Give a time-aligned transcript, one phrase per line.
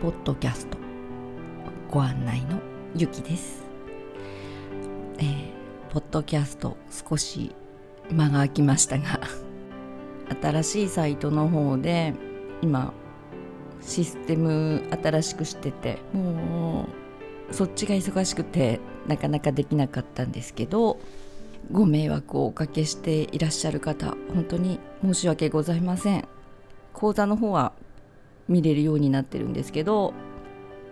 [0.00, 0.78] ポッドキャスト。
[1.90, 2.58] ご案内の
[2.96, 3.64] ゆきです、
[5.18, 5.50] えー、
[5.90, 7.54] ポッドキャスト少し
[8.10, 9.20] 間が空きましたが
[10.40, 12.14] 新しいサイトの方で
[12.62, 12.94] 今
[13.82, 16.88] システム新しくしてても
[17.50, 20.98] うそっちが忙しくてなかなかできなかったんですけど
[21.70, 26.26] ご迷惑をおかけしていらっしゃる方本当に申し訳ございません。
[26.94, 27.72] 講座の方は
[28.50, 30.12] 見れるようになってるんですけど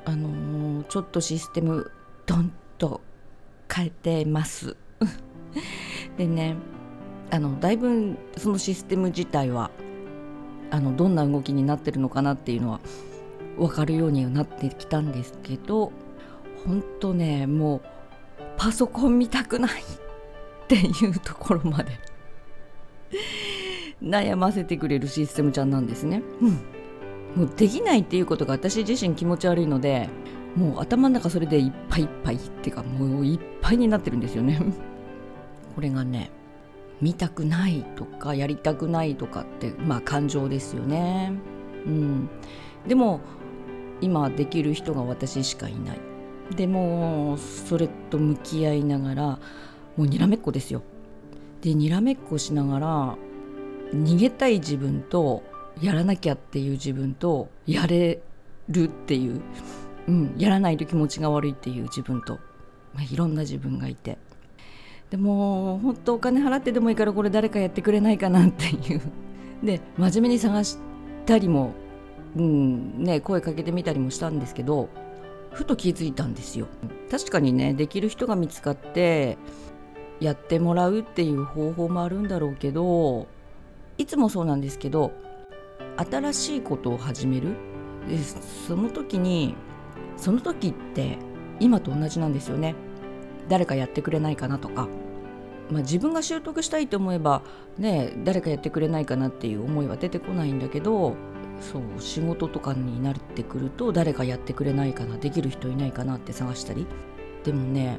[0.04, 1.90] あのーちょっとシステム
[2.24, 3.02] ドンと
[3.70, 4.76] 変えてます
[6.16, 6.56] でね
[7.30, 9.70] あのだいぶそのシステム自体は
[10.70, 12.80] あのどんな動きになってるのかなっていうのは
[13.59, 15.92] 分かるようにはなってきたんですけど
[16.64, 17.82] 本当ねもう
[18.56, 21.92] パソコン見たくない っていうところまで
[24.00, 26.22] 悩ませてくれるシステムちゃんなんですね。
[26.40, 26.77] うん
[27.38, 30.09] もうできないっていうことが私自身気持ち悪いので
[30.57, 34.60] もう頭の中それでいっぱいいっぱいっていうかもういっぱいになってるんですよね。
[35.77, 36.32] これがね
[37.01, 41.32] 見たくないとかやりたくないとかってまあ感情ですよね。
[41.87, 42.29] うん、
[42.88, 43.21] でも
[44.01, 46.01] 今できる人が私しかいない。
[46.57, 49.23] でもそれと向き合いながら
[49.96, 50.82] もうにらめっこですよ。
[51.62, 53.16] でにらめっこしながら
[53.95, 55.45] 逃げたい自分と
[55.80, 58.21] やらなきゃっていう自分とやれ
[58.68, 59.40] るっていう、
[60.09, 62.38] うん、やらないと気持ちが悪いっていう自分と、
[62.95, 64.19] まあ、いろんな自分がいて。
[65.10, 69.00] でも本当お金払ってでもいいからこれ誰かやってくれないかなっていう。
[69.65, 70.78] で真面目に探し
[71.26, 71.72] たりも、
[72.37, 74.88] うんね、声かけてみたりもしたんですけど
[75.50, 76.66] ふと気づいたんですよ。
[77.10, 79.38] 確かにねできる人が見つかって
[80.21, 83.26] やってもらうっていう方法もあるんだろうけど
[83.97, 85.12] いつもそうなんですけど
[85.99, 87.56] 新しいことを始める？
[88.09, 89.54] でその時に
[90.16, 91.19] その時って
[91.60, 92.75] 今と同じなんですよね。
[93.49, 94.89] 誰かやってくれないかなとか、
[95.71, 97.43] まあ、自分が習得したいと思えば
[97.78, 101.17] ね誰かやってくれないかなっていう思いは出てこないんだけど
[101.61, 106.87] そう仕事とかになってくると誰かやってくれないかなできる人いないかなって探したり。
[107.43, 107.99] でもね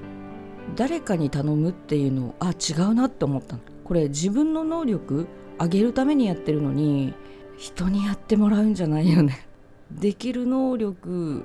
[0.76, 3.62] 誰かに頼むっていうのあ違うなって思ったの。
[3.84, 5.28] これ自分の能力
[5.60, 7.16] 上げるためにやってるのに
[7.60, 9.46] 人にやってもらうんじゃないよね。
[9.92, 11.44] できる能力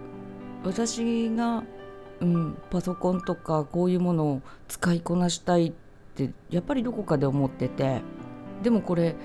[0.65, 1.65] 私が、
[2.21, 5.73] うん、パソコンとかこういうものを使いこなしたいっ
[6.15, 8.03] てやっぱりどこかで思ってて。
[8.63, 9.17] でもこれ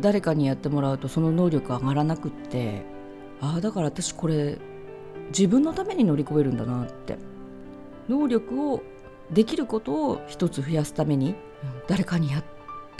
[0.00, 2.84] 誰かにやってもらうとその能力上がらなくって。
[3.40, 4.58] ああだから私これ
[5.28, 7.16] 自分のために乗り越えるんだなって。
[8.08, 8.82] 能力を
[9.32, 11.34] できることを一つ増やすために、うん。
[11.88, 12.53] 誰かにやって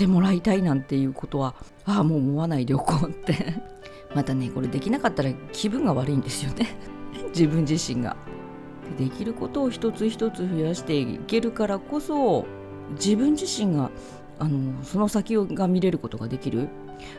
[0.07, 3.55] もらいたいなんていうことはああもう思わないでおこうって。
[4.15, 6.69] またねこれできなかったら気分が悪いんですよね。
[7.35, 8.17] 自分自身が。
[8.99, 12.45] でできることを一つ一つ増やしていけるからこそ
[12.93, 13.91] 自分自身が
[14.39, 16.69] あのその先が見れることができる。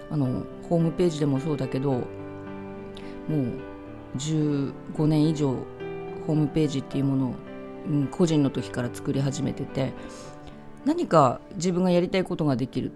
[0.10, 2.00] あのホームページでもそうだけども
[3.30, 5.56] う15年以上
[6.26, 7.36] ホームページっていうものを、
[7.90, 9.94] うん、個人の時から作り始めてて
[10.86, 12.92] 何か自分がやりたいことができる。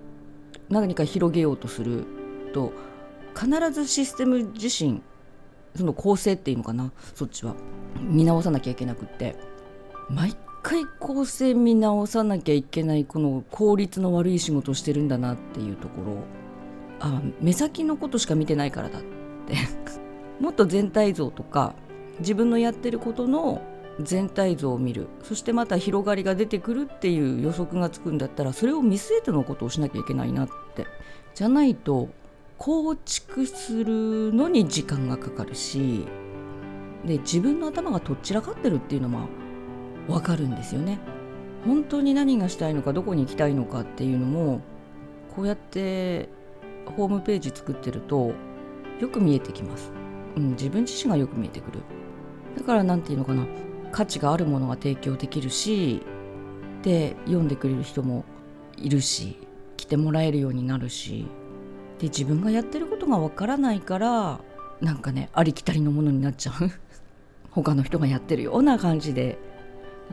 [0.70, 2.06] 何か広げようとする
[2.54, 2.72] と
[3.36, 5.02] 必ずシステム自身
[5.76, 7.56] その構成っていうのかなそっちは。
[8.00, 9.36] 見直さなきゃいけなくって。
[10.10, 16.24] 毎回構成見直さなきゃいけないこの効率の悪い仕事をしてるんだなっていうところ。
[17.00, 19.56] あ目先のことしか見てないからだって。
[20.40, 21.76] もっと全体像とか
[22.20, 23.62] 自分のやってることの
[24.02, 30.88] 全体像を見るそしてまた広がりが出てくるっていう予測がつくんだったらそれを見据えてのことをしなきゃいけないなって
[31.36, 32.10] じゃないと
[32.58, 36.06] 構築するのに時間がかかるし
[37.06, 39.28] で自分の頭がとっちらかってるっていうのも
[40.08, 41.00] 分かるんですよね。
[41.66, 44.62] 本当に何がしたいのかどこに行きたいのかっていうのも
[45.36, 46.30] こうやって
[46.98, 48.34] ホームページ作ってると
[49.00, 49.92] よく見えてきます。
[50.36, 51.80] うん、自分自身がよく見えてくる。
[52.58, 53.46] だから何て言うのかな
[53.92, 56.02] 価値があるものが提供できるし
[56.84, 58.24] で読んでくれる人も
[58.78, 59.38] いるし
[59.78, 61.28] 来てもらえるようになるし
[62.00, 64.40] で自分がやってることがわからないから
[64.82, 66.72] なんかねありきたりのものになっちゃう。
[67.52, 69.38] 他の人がやってるような感じで。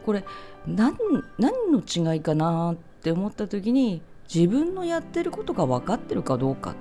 [0.04, 0.24] これ
[0.66, 0.94] 何
[1.38, 4.02] 何の違いかなって思った時に
[4.32, 6.74] 自分のやってることが分かってるかどうかっ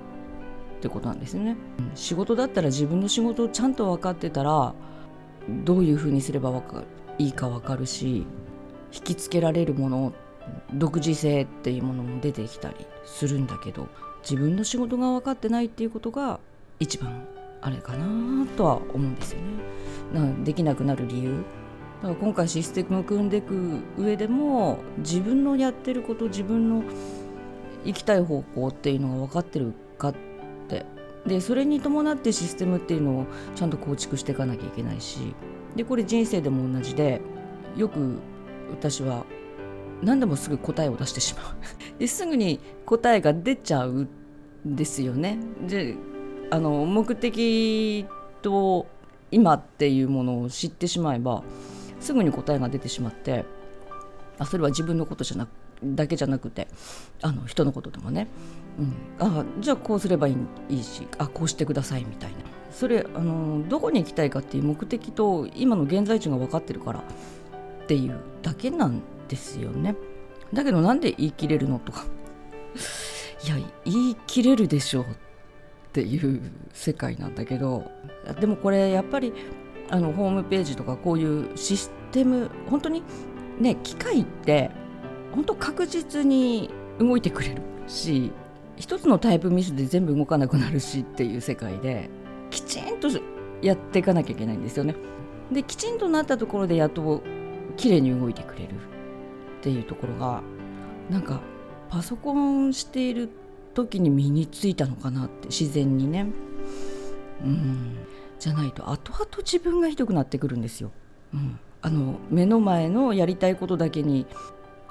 [0.82, 1.56] てことなんですね。
[1.94, 4.74] 仕事だったら自分の仕事をちゃんと分かってたら
[5.48, 6.82] どういうふうにすればか
[7.18, 8.26] いいか分かるし
[8.92, 10.12] 引きつけられるもの
[10.72, 13.88] 独自性っていうものも出てきたりするんだけど
[14.22, 16.40] 自分の仕事が分かってないっていうことが
[16.78, 17.26] 一番
[17.60, 19.46] あれかなとは思うんですよね。
[20.12, 21.42] なできなくなる理由
[22.02, 26.84] だから今回システムを組んでいく上でも自分のやってること自分の
[27.84, 30.35] 行きたい方向っていうのが分かってるかって
[31.26, 35.34] でそれに伴ってシステムっていうのをちゃんと構築していかなきゃいけないし。
[35.76, 37.20] でこれ人生でも同じで
[37.76, 38.18] よく
[38.70, 39.24] 私は
[40.02, 41.44] 何でもすぐ答えを出してしまう。
[42.00, 44.08] ですぐに答えが出ちゃうん
[44.76, 45.38] ですよね。
[45.66, 45.94] で
[46.50, 48.06] あの目的
[48.42, 48.86] と
[49.30, 51.42] 今っていうものを知ってしまえば
[52.00, 53.44] すぐに答えが出てしまって
[54.38, 55.48] あそれは自分のことじゃな
[55.82, 56.68] だけじゃなくて
[57.20, 58.28] あの人のことでもね、
[58.78, 60.36] うん、あじゃあこうすればいい
[60.68, 62.36] いいしあこうしてくださいみたいな。
[62.70, 69.96] それあのどこに行きたいかっていう目的と今の現在地が分かってるからっていうだけなんですよね。
[70.52, 72.04] だけどなんで言い切れるのとか。
[73.44, 75.06] いや言い切れるでしょうっ
[75.92, 76.40] ていう
[76.72, 77.84] 世界なんだけど。
[78.40, 79.32] でもこれやっぱり
[79.88, 83.02] あのホームページとかこういうシステム本当に
[83.58, 84.70] ね機械って
[85.32, 88.32] 本当確実に動いてくれるし
[88.76, 92.10] 一つのタイプミスで全部動かなくなるしっていう世界で
[92.50, 93.08] きちんと
[93.62, 94.94] やっていかなきゃいけないんですよね。
[95.50, 97.22] できちんとなったところでやっと
[97.76, 98.78] 綺麗に動いてくれるっ
[99.62, 100.42] ていうところが
[101.10, 101.40] なんか
[101.88, 103.30] パソコンしている
[103.74, 106.26] 時に身についたのかなって自然にね。
[107.44, 107.96] うん
[108.38, 110.90] じゃないと後々自分がひどくなってくるんですよ。
[111.32, 114.26] うん、あの目の前のやりたいことだけに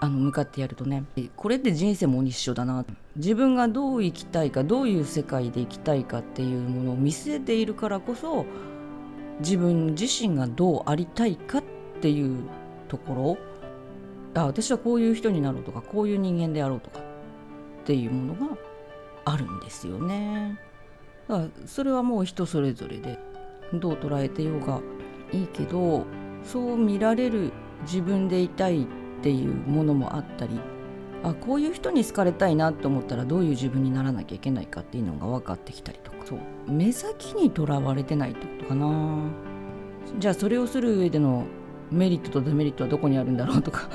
[0.06, 1.04] あの向かってやるとね。
[1.36, 2.86] これって人生も一緒だな
[3.16, 8.46] 自分がどう生きたいかどういう世界で生きたいかっていうものを見据えているからこそ
[9.40, 11.64] 自分自身がどうありたいかっ
[12.02, 12.44] ていう
[12.88, 13.38] とこ
[14.34, 14.42] ろ。
[14.42, 17.00] あ私はこういう人になろうとかこういう人間であろうとか。
[17.00, 18.58] っていうものが
[19.26, 20.60] あるんですよね。
[21.28, 23.20] だからそれはもう人それぞれで
[23.74, 24.82] どう捉えてようが
[25.32, 26.04] いいけど
[26.44, 27.52] そう見られる
[27.84, 28.86] 自分でいたいっ
[29.22, 30.60] ていうものもあったり
[31.24, 36.18] あこういう人に好かれたいなと思ったらどういう自分にならなきゃいけないかっていうのが分かってきたりとか。
[36.26, 36.40] そう。
[36.72, 39.28] 目先にとらわれてないってことかな。
[40.20, 41.46] じゃあそれをする上での
[41.92, 43.90] メリットとデメリットはどこにあるんだろうとか。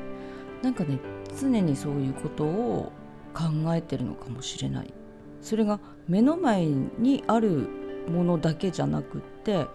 [0.62, 0.98] なんかね
[1.38, 2.92] 常にそういうことを
[3.34, 4.94] 考えてるのかもしれない。
[5.42, 5.78] それが
[6.08, 7.68] 目の前にある
[8.08, 9.66] ものだけじゃなくって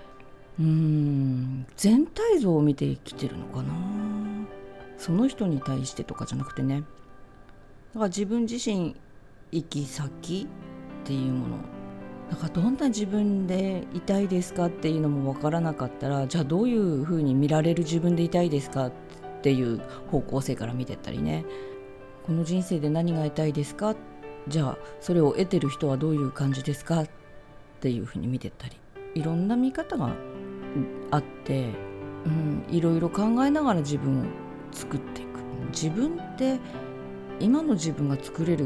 [0.59, 3.73] うーん全体像を見て生きてるのかな
[4.97, 6.83] その人に対してとかじゃなくてね。
[7.93, 8.95] だから自分自身
[9.51, 10.47] 行き先
[11.03, 11.57] っていうもの。
[12.29, 18.91] だかどんな自分でいたいですかっていうのも分からなかったらじゃあどういうふうに見られる自分でいたいですかっ
[19.41, 19.79] ていう
[20.11, 21.45] 方向性から見てったりね。
[22.25, 23.95] この人生で何が得たいですか？
[24.49, 27.09] じゃあそれを得てる人はどういう感じですかっ
[27.79, 28.77] ていうふうに見てったり。
[29.15, 30.13] いろんな見方が
[31.11, 31.69] あって、
[32.25, 34.23] うん、いろいろ考えながら自分を
[34.71, 35.27] 作っていく。
[35.71, 36.59] 自分って
[37.39, 38.65] 今の自分が作れる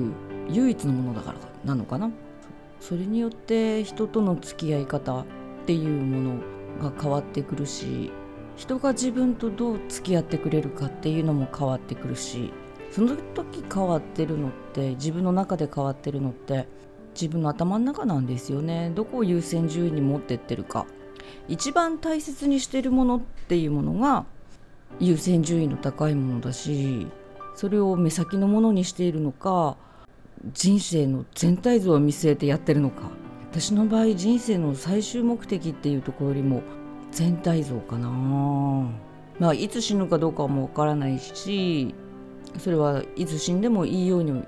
[0.50, 2.12] 唯一のものだからなのかな？
[2.80, 5.25] それによって人との付き合い方っ
[5.65, 8.12] ていうものが変わってくるし
[8.57, 12.51] 人が自分とどう付き合ってくれるかっていうのも変わってくるし
[12.92, 16.68] その時変わってるのって自分の中で変わってるのって
[17.13, 18.92] 自分の頭の中なんですよね。
[18.95, 20.85] どこを優先順位に持ってってるか。
[21.47, 24.25] 一番大切にしてるものっていうものが
[25.00, 27.07] 優先順位の高いものだし
[27.56, 29.78] それを目先のものにしているのか
[30.54, 33.21] 人生の全体像を見据えてやってるのか。
[33.52, 36.64] 私の場合人生の最終目的っていうところよりも
[37.12, 38.07] 全体像かな。
[39.40, 41.94] まあいつ死ぬかどうかもわからないし
[42.57, 44.42] それはいつ死んでもいいように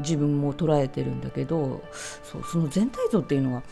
[0.00, 1.82] 自分も捉えてるんだけど
[2.24, 3.62] そうその全体像っていうのは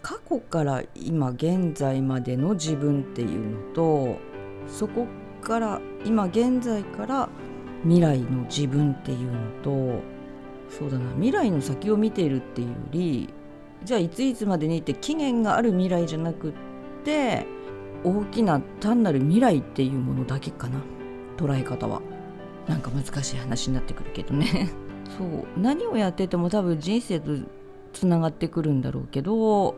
[0.00, 4.18] 過去から今現在までの自分っていうのと
[4.66, 5.06] そこ
[5.42, 7.28] から今現在から
[7.82, 10.00] 未来の自分っていうのと
[10.70, 13.34] そうだな未来の先を見ているっていうより
[13.84, 16.52] じゃあいついつまでにって期限がある未来じゃなくっ
[17.04, 17.46] て
[18.04, 20.80] 大きな単なる未来っていうものだけかな
[21.36, 22.00] 捉え方は。
[22.68, 24.70] なんか難しい話になってくるけどね。
[25.18, 25.60] そう。
[25.60, 27.32] 何をやってても多分人生と
[27.92, 29.74] つながってくるんだろうけど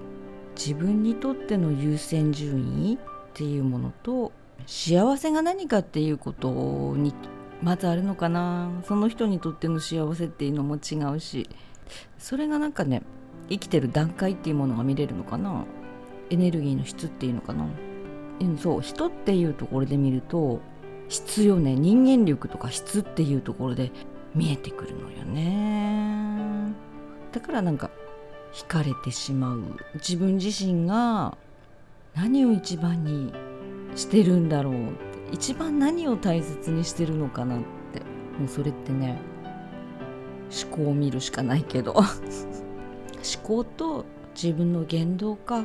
[0.54, 2.99] 自分にとっての優先順位っ
[3.33, 4.30] ていうものと
[4.66, 7.14] 幸せが何かっていうことに
[7.62, 8.70] まずあるのかな。
[8.87, 11.49] その人にとっての幸せっていうのも違うし。
[12.18, 13.02] それがなんかね
[13.50, 15.64] 生きてる段階っていうものが見れるのかな。
[16.30, 17.66] エネルギーの質っていうのかな、
[18.58, 20.61] そう人っていうところで見ると
[21.11, 23.92] 質よね人間力とか質っていうところで
[24.34, 26.73] 見えてくるのよね。
[27.32, 27.90] だからなんか
[28.54, 29.61] 惹かれてしまう。
[29.96, 31.37] 自分自身が
[32.14, 33.32] 何を一番に
[33.95, 34.75] してるんだろう。
[35.33, 37.59] 一番何を大切にしてるのかなっ
[37.93, 38.01] て。
[38.39, 39.19] もうそれってね
[40.65, 41.93] 思考を見るしかないけど。
[41.95, 42.07] 思
[43.43, 45.65] 考と自分の言動か。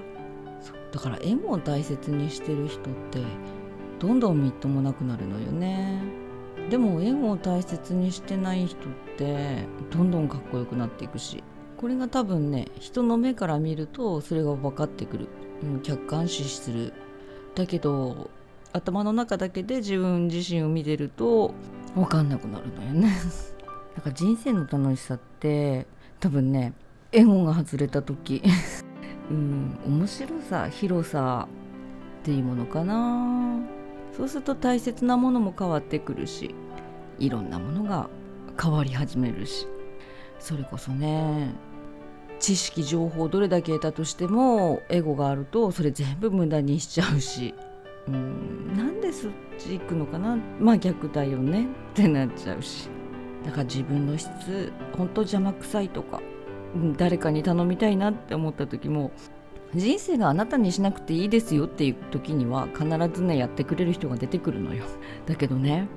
[0.92, 3.22] だから縁を大切にしてる人って
[4.00, 6.02] どんどんみっともなくなるのよね。
[6.70, 11.44] でも縁を大切にしてない人ってどんどんかっこよくなっていくし。
[11.78, 15.28] これが多分ね人の目から見るとそれが分かってくる、
[15.84, 16.94] 客観視する。
[17.60, 18.30] だけど
[18.72, 21.54] 頭の中だけで自分自身を見てると
[21.94, 23.12] 分かんなくなるのよね。
[23.96, 25.86] だから人生の楽しさって
[26.22, 26.74] 多分ね
[27.12, 28.42] エゴが外れた時。
[29.30, 31.48] うん面白さ広さ
[32.22, 33.60] っていうものかな。
[34.16, 36.56] そうすると大切なものも変わってくるし
[37.20, 38.10] いろんなものが
[38.60, 39.68] 変わり始めるし。
[40.40, 41.54] それこそね
[42.40, 47.54] 知識情報どれだけ得たとしてもエゴがあるとそれ全部無駄にしちゃうし。
[48.08, 50.38] うんなんでそっち行くのかな。
[50.60, 52.90] まあ逆だよねってなっちゃうし。
[53.46, 56.22] だから自分の質本当邪魔くさいとか
[56.98, 59.12] 誰かに頼みたいなって思った時も
[59.74, 64.86] 人生があなたにしなくていいですよっていう時には必ずねやってくれる人が出てくるのよ。
[65.26, 65.88] だけどね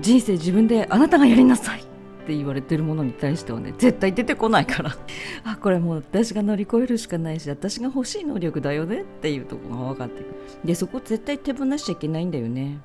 [0.00, 1.84] 人生自分であなたがやりなさい。
[2.30, 4.96] って言われてるものに対してはね絶対出てこないから。
[5.42, 10.34] あこれもう私が乗り越えるしかないし私が欲しい能力だよねっていうとこが分かってくる。
[10.64, 12.78] でそこ絶対手放しちゃいけないんだよね。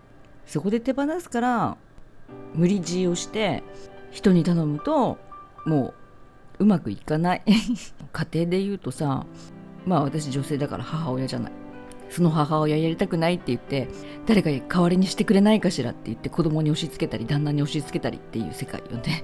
[0.47, 1.77] そこで手放すから
[2.55, 3.63] 無理強いをして
[4.09, 5.19] 人に頼むと
[5.67, 5.93] も
[6.59, 7.43] ううまくいかない。
[8.11, 9.27] 家庭で言うとさ
[9.85, 11.51] まあ私女性だから母親じゃない。
[12.09, 13.87] その母親やりたくないって言って
[14.25, 19.23] 誰か代わりにしてくれないかしらって言って子供に押し付けたり旦那に押し付けたりっていう世界よね。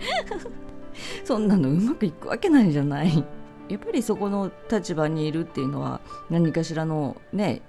[1.23, 3.23] そんなのうまくいくわけないじゃない。
[3.69, 7.61] やっぱりそこの立場にいるっていうのは何かしらのね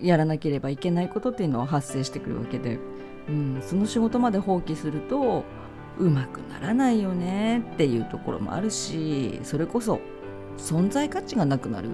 [0.00, 2.78] やらなければいけないことっていうのは発生してくるわけで、
[3.28, 5.44] うん、その仕事まで放棄すると
[5.98, 10.00] うまくならないよねっていうところもあるしそれこそ
[10.56, 11.88] 存在価値がなくなる。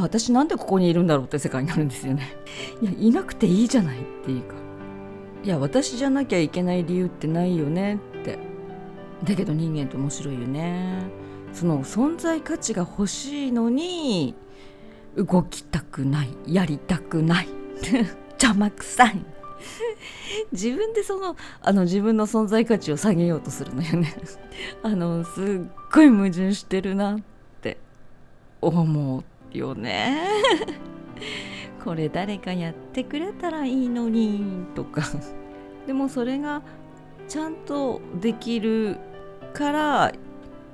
[0.00, 2.36] 私なんでここにいるんだろうって世界になるんですよね。
[2.82, 4.54] いやいなくていいじゃないっていうか。
[5.44, 8.38] いや私じゃなきゃいけない理由ってないよねって。
[9.24, 11.02] だけど人間って面白いよね。
[11.52, 14.34] その存在価値が欲しいのに
[15.16, 16.36] 動きたくない。
[16.46, 17.48] やりたくない。
[18.38, 19.24] 邪魔くさい。
[20.52, 24.14] 自分でそのあの自分の存在価値を下げようとするのよね。
[24.82, 25.44] あのすっ
[25.92, 27.20] ごい矛盾してるなっ
[27.60, 27.78] て
[28.60, 29.24] 思う。
[29.56, 30.28] よね。
[31.82, 35.02] これ誰かやってくれたらいいのにとか。
[35.86, 36.62] でもそれが
[37.28, 38.96] ちゃんとできる
[39.52, 40.12] から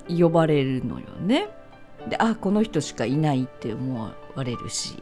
[0.08, 1.48] 呼ばれるのよね。
[2.08, 4.02] であこの人しかいないって思
[4.34, 4.96] われるし。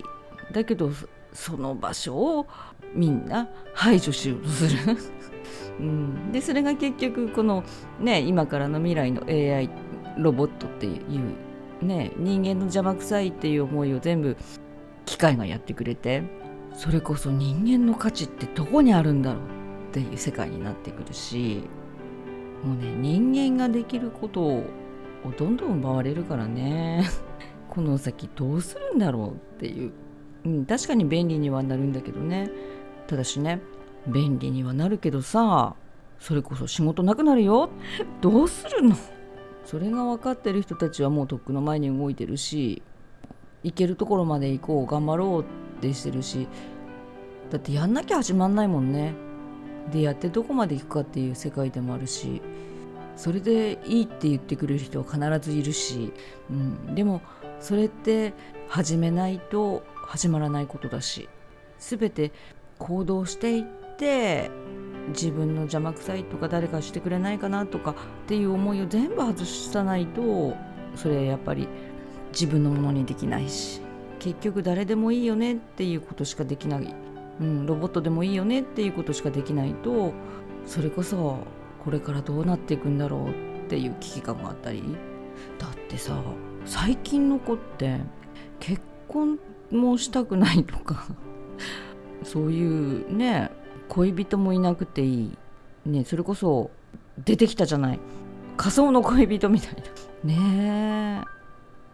[0.53, 0.91] だけど
[1.33, 2.47] その場所を
[2.95, 4.97] みんな排除しようとする。
[5.79, 7.65] うん、でそれが結局この
[8.01, 9.71] ね今からの未来の AI
[10.19, 10.99] ロボットっていう
[11.83, 14.37] ね人間の邪魔くさいっていう思いを全部
[15.05, 16.23] 機械がやってくれて
[16.75, 19.43] それこそ人間の価値ってどこにあるんだろう
[19.91, 21.63] っていう世界になってくるし
[22.65, 24.65] もうね人間ができることを
[25.37, 27.05] どんどん奪われるからね。
[27.69, 29.93] この先どうするんだろうっていう、
[30.45, 32.51] うん、確かに便利にはなるんだけどね。
[33.07, 33.61] ただしね
[34.07, 35.75] 便利にはなるけどさ
[36.19, 37.71] それこそ仕事なくなるよ。
[38.21, 38.97] どうするの？
[39.71, 42.83] それが分かってる人たちはもうとっくの前に動いてるし
[43.63, 45.45] 行けるところまで行こう頑張ろうっ
[45.81, 46.49] てしてるし。
[47.53, 49.15] だってやんなきゃ始まんないもんね。
[49.93, 52.43] でやってどこまで行くかっていう世界でもあるし。
[53.15, 56.13] それでいいって言ってくれる人は必ずいるし、
[56.51, 57.21] うん、でも
[57.61, 58.33] それって
[58.67, 61.29] 始めないと始まらないことだし。
[61.79, 62.33] 全て
[62.79, 63.65] 行動していっ
[63.97, 64.51] て
[65.11, 67.95] 自分の邪魔くさいとか誰かしてくれないかなとかっ
[68.27, 70.55] ていう思いを全部外さないと
[70.97, 71.69] それやっぱり
[72.33, 73.81] 自分のものにできないし
[74.19, 76.95] 結局誰でもいいよねっていうことしかできない、
[77.41, 80.13] うん、ロボットでもいいよねっていうことしかできないと
[80.67, 81.39] それこそ
[81.85, 83.33] これからどうなっていくんだろうっ
[83.69, 84.83] ていう危機感があったり。
[85.59, 86.23] だってさ
[86.65, 88.01] 最近の子って
[88.59, 89.39] 結婚
[89.71, 91.07] もしたくないとか
[92.23, 93.50] そういうね
[93.91, 95.39] 恋人もいなくていい。
[95.85, 96.71] ねそれこそ
[97.25, 98.01] 出てきたじゃない。
[98.57, 99.83] 仮想の恋人みたいな。
[100.25, 101.25] ね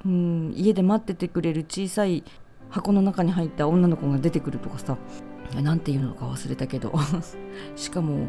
[0.04, 0.06] え。
[0.06, 2.22] うん家で待っててくれる小さい
[2.70, 4.96] 箱の中に入った女の子が出てくるとかさ。
[5.62, 6.92] 何て言うのか忘れたけど。
[7.76, 8.28] しかも、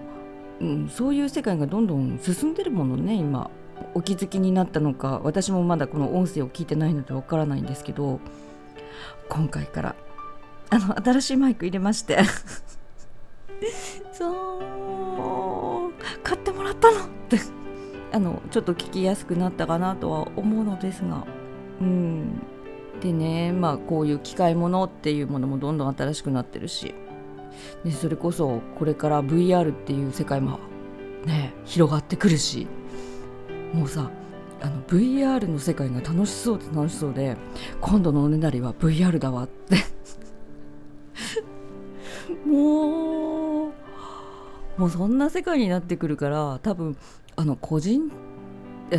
[0.61, 3.51] うん、そういう世界がどんどん進んでるものね今。
[3.93, 8.19] お気づきになったのか私もまだこの音声を聞いてないのでわからないんですけど。
[9.29, 9.95] 今回から
[10.69, 12.19] あの新しいマイク入れまして
[14.17, 15.93] そう
[16.23, 17.39] 買ってもらったのって
[18.11, 21.25] あのちょっと聞きやすくなったかなとは思うのですが
[21.81, 22.41] うん。
[23.01, 26.95] でねまあこういう機械ものっていうものもどんどん新しくなってるし
[27.83, 30.59] でそれこそこれから VR っていう世界も
[31.25, 32.67] ね広がってくるし
[33.71, 34.09] もうさ
[34.61, 37.37] あの VR の世界が楽しそうで楽しそうで
[37.81, 39.77] 今度のおねだりは VR だわって。
[42.45, 43.16] もう
[44.77, 46.97] もうそんな世界になってくるから多分
[47.35, 48.11] あの個人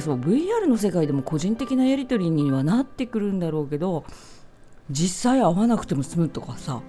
[0.01, 4.05] そう VR の世界でも個人的なやり取りにはなってくるんだろうけど
[4.91, 6.83] 実際会わなくても済むとかさ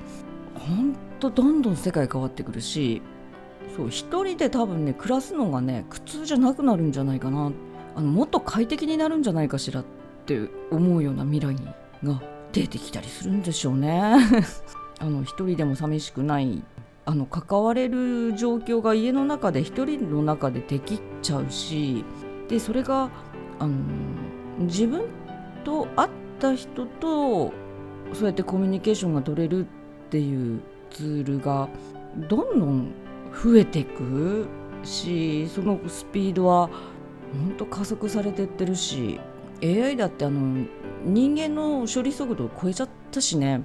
[0.55, 3.01] ほんとどんどん世界変わってくるし
[3.75, 7.51] そう一人で多分ね暮らすのがね苦痛じゃなくなるんじゃないかな
[7.95, 9.85] あのもっと快適になるんじゃないかしらっ
[10.25, 11.55] て思うような未来
[12.03, 14.15] が出てきたりするんでしょうね。
[14.99, 16.63] あの一人でも寂しくない
[17.05, 22.05] あの関われる状況が家の中で一人の中でできちゃうし
[22.47, 23.09] でそれが
[23.59, 23.75] あの
[24.59, 25.05] 自分
[25.63, 27.51] と会った人と
[28.13, 31.69] そうやってコミュニケーションが取れるっていうツールが
[32.29, 32.91] どんどん
[33.31, 34.47] 増えていく
[34.83, 36.69] しそのスピードは
[37.33, 39.19] 本当加速されてってるし
[39.61, 40.65] AI だってあの
[41.03, 43.63] 人間の処理速度を超えちゃったしね。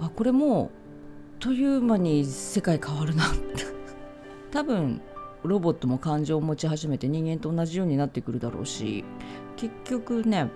[0.00, 0.79] あこれもう
[1.40, 3.24] という間に世界変わるな
[4.52, 5.00] 多分
[5.42, 9.04] ロボットも感情を持ち始めて人間と同じようになってくるだろうし
[9.56, 10.50] 結局ね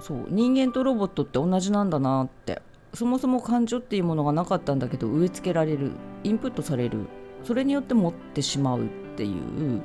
[0.00, 2.62] そう人間とロボットって同じなんだなって。
[2.94, 5.92] そもそも感情っていうものがなかったんだけど植え付けられる
[6.24, 7.06] インプットされる
[7.44, 9.80] それによって持ってしまうっていう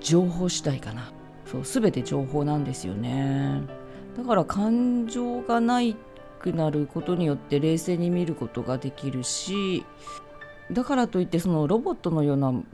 [0.00, 1.12] 情報次第かな。
[1.46, 3.62] そう全て情報なんですよね。
[4.16, 5.96] だから感情がない
[6.44, 9.86] くなることによって冷静に見ることができるし
[10.70, 12.64] だからといってそのロボットのような無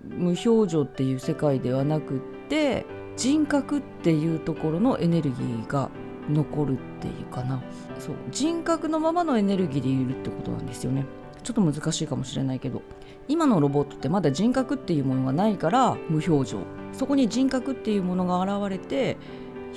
[0.44, 2.84] 表情っていう世界ではなくって
[3.16, 5.90] 人格っていうところのエネルギーが
[6.28, 7.60] 残るっていうかな。
[7.98, 11.04] そう人格のままのエネルギーでいるってことなんですよね。
[11.42, 12.82] ちょっと難しいかもしれないけど。
[13.26, 16.58] 今のロボットってまだ人格っていうものがないから無表情。
[16.92, 19.16] そこに人格っていうものが現れて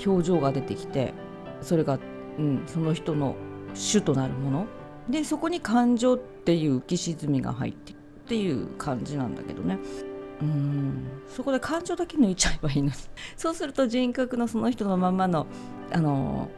[0.06, 1.14] 表情が出てきて
[1.62, 2.00] それが、
[2.38, 3.36] うん、その人の
[3.74, 4.68] 主となるもの。
[5.10, 9.78] でそこに感情っていう浮き沈みが入ってっていう感じなんだけどね。
[10.42, 11.22] うん。
[11.28, 12.94] そこで感情だけ抜いちゃえばいいのに。
[13.36, 15.48] そうすると人格のその人のまんまの
[15.92, 16.50] あの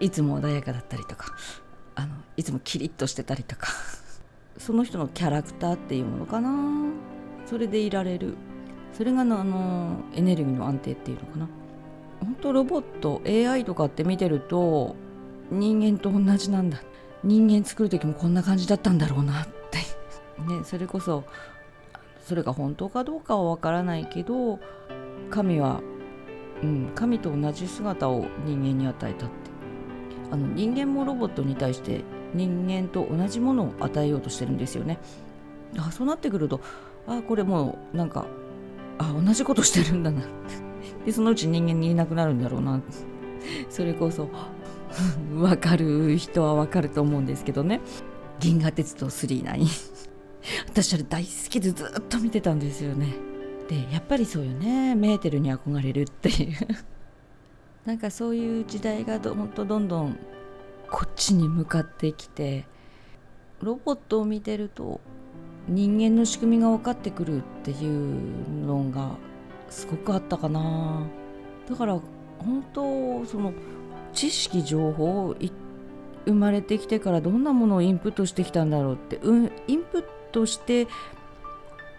[0.00, 1.26] いつも穏やかだったりとか
[1.94, 3.68] あのいつもキリッとしてたりとか
[4.58, 6.50] その人のキャラクターっていうものかな。
[7.46, 8.34] それでいられる。
[8.92, 11.48] それがあのエネルギーの安定っていうのかな。
[12.20, 14.94] 本当ロボット AI とかって見てると
[15.52, 16.82] 人間と同じなんだ。
[17.22, 19.78] 人間作る時もこんな感じだったんだろうなって。
[20.42, 21.24] ねそれこそ
[22.20, 24.58] それが本当かどうかはわからないけど
[25.30, 25.80] 神は、
[26.62, 29.34] うん、神と同じ姿を人間に与えたって。
[30.30, 32.00] あの人間もロボットに対して
[32.32, 34.98] 人間と同じものを与えようとしてるんですよね。
[35.78, 36.60] あそうなってくると
[37.06, 38.26] あこれもうなんか
[38.98, 40.22] あ同じことしてるんだな
[41.04, 42.80] でそのうち人間にいなくなるんだろうな
[43.68, 44.28] それこそ
[45.36, 47.80] わかる人はわかると思うんですけどね。
[48.40, 49.68] 銀河鉄道999
[50.68, 53.14] 私あれ大好きでずっと見てたんですよね。
[53.68, 54.94] でやっぱりそうよね。
[54.94, 56.56] メーテルに憧れるっていう。
[57.86, 60.18] なんかそういう時代がどんどんどんどん
[60.90, 62.66] こっちに向かってきて
[63.60, 65.00] ロボットを見てると
[65.68, 69.16] 人間の仕組みが分かってくるっていうのが
[69.68, 71.06] すごくあったかな。
[71.68, 71.98] だから
[72.38, 73.52] 本当その
[74.12, 75.36] 知識情報を
[76.26, 80.86] 生まれてきてからどんなものをインプットしてきたんだろうって、うん、インプットして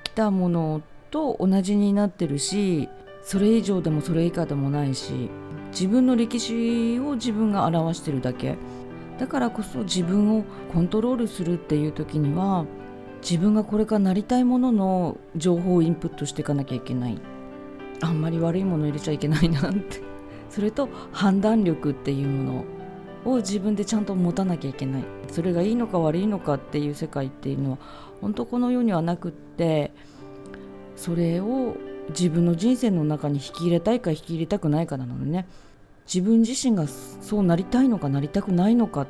[0.04, 2.89] きたものと同じになってるし
[3.23, 5.30] それ以上でもそれ以下でもないし
[5.71, 8.58] 自分の歴史を自分が表してるだけ。
[9.17, 12.65] だからこそ自分をコントロールするっていう時には
[13.21, 17.19] 自分がこれからなりたいものの情報をインプットしていかなきゃいけない。
[18.02, 20.12] あんまり悪いもの入れちゃいけないなって。
[20.53, 22.65] それと判断力っていうも
[23.25, 27.77] のを自分でちゃんと持たなきゃいけないそれがいいのか悪いのかっていう世界っていうのは
[28.21, 29.91] 本当この世にはなくって
[30.95, 31.75] それを
[32.09, 35.47] 自分の人生の中に引き入れたいか引き入れたくないかなのね
[36.05, 39.07] 自分自身がそうなりたいのかなりたくないのか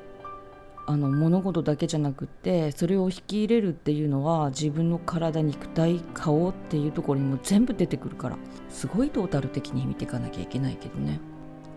[0.85, 8.37] あの物事だけじゃなくってそれを引き入れるっていうのは自分の体肉体顔っていうところにも全部出てくるから
[8.69, 11.19] すごいトータル的に見ていかなきゃいけないけどね。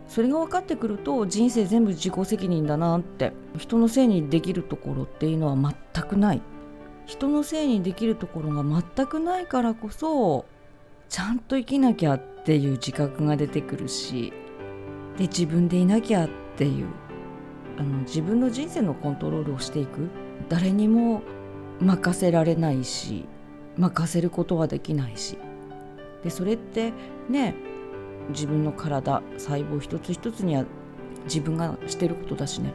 [0.08, 3.32] それが分かってくると人生全部自己責任だなって。
[3.58, 6.42] 人のせいにできるところっていうのは全くない。
[7.06, 10.44] 人のせいにできるところが全くないからこそ
[11.08, 14.32] ちゃんと生きなきゃっていう自覚が出てくるし
[15.16, 16.88] で自分でいなきゃっていう
[17.78, 20.08] あの自分の人生のコントロールをしていく。
[20.48, 21.22] 誰にも
[21.80, 23.26] 任せられないし
[23.76, 25.38] 任せることはできないし。
[26.24, 26.92] でそれって
[27.28, 27.54] ね
[28.30, 30.64] 自分の体細胞一つ一つには
[31.24, 32.72] 自分がしてることだしね。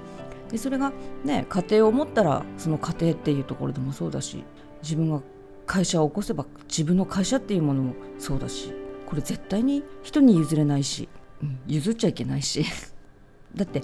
[0.50, 0.92] でそれが
[1.24, 4.44] ね家庭を持ったらその家庭っていうところでもそうだし
[4.84, 5.22] 自分が
[5.66, 8.74] 会社を起こせば自分の会社っていうものもそうだし
[9.06, 11.08] これ絶対に人に譲れないし、
[11.42, 12.66] うん、譲っちゃいけないし。
[13.56, 13.84] だって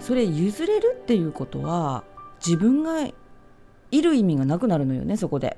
[0.00, 2.04] それ譲れるっていうことは
[2.44, 3.06] 自分が
[3.90, 5.56] いる意味がなくなるのよねそこで、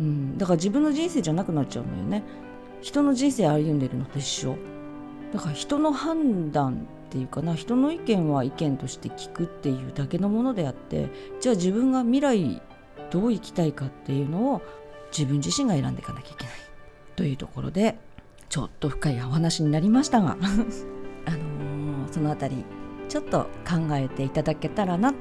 [0.00, 2.22] うん、だから自分の人生じゃなくなっちゃうのよね。
[2.82, 4.56] 人の人生歩んでるのと一緒。
[5.32, 11.08] だから人の判断っていうかな人の意見は意見として聞くっていうだけのものであって
[11.40, 12.60] じゃあ自分が未来
[13.10, 14.62] どう生きたいかっていうのを
[15.10, 16.54] 自分自身が選んでいかなきゃいけない。
[17.16, 17.98] というところで
[18.48, 20.36] ちょっと深いお話になりましたが
[21.26, 22.64] あのー、その辺り
[23.08, 25.18] ちょっと考えていただけたらなって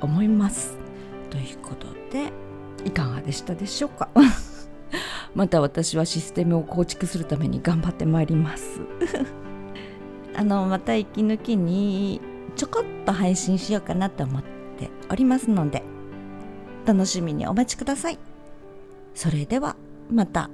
[0.00, 0.78] 思います。
[1.30, 2.32] ということで
[2.84, 4.08] いかがでしたでしょうか？
[5.38, 8.80] また私はシステムを構築するために頑張ってまいります
[10.34, 12.20] あのまた息抜きに
[12.56, 15.84] ちょこっと配信しようかなと思っておりますので
[16.84, 18.18] 楽しみにお待ちください
[19.14, 19.76] それでは
[20.10, 20.50] また。